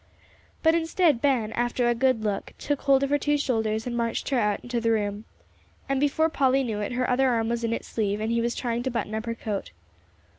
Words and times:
But 0.63 0.73
instead, 0.73 1.21
Ben, 1.21 1.51
after 1.51 1.87
a 1.87 1.93
good 1.93 2.23
look, 2.23 2.53
took 2.57 2.81
hold 2.81 3.03
of 3.03 3.11
her 3.11 3.19
two 3.19 3.37
shoulders 3.37 3.85
and 3.85 3.95
marched 3.95 4.29
her 4.29 4.39
out 4.39 4.61
into 4.61 4.81
the 4.81 4.89
room. 4.89 5.25
And 5.87 5.99
before 5.99 6.27
Polly 6.27 6.63
knew 6.63 6.79
it, 6.79 6.93
her 6.93 7.07
other 7.07 7.29
arm 7.29 7.49
was 7.49 7.63
in 7.63 7.71
its 7.71 7.87
sleeve, 7.87 8.19
and 8.19 8.31
he 8.31 8.41
was 8.41 8.55
trying 8.55 8.81
to 8.81 8.89
button 8.89 9.13
up 9.13 9.27
her 9.27 9.35
coat. 9.35 9.69